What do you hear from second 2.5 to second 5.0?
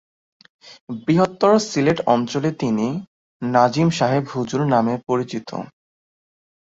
তিনি ‘নাজিম সাহেব হুজুর’ নামে